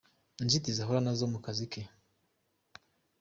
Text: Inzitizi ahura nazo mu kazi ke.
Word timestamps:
Inzitizi 0.41 0.79
ahura 0.81 1.01
nazo 1.05 1.25
mu 1.33 1.39
kazi 1.45 1.65
ke. 1.71 1.81